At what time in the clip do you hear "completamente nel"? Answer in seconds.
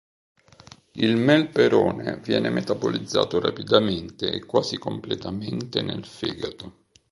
4.79-6.03